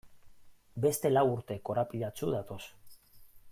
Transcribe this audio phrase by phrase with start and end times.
[0.85, 2.61] Beste lau urte korapilatsu datoz.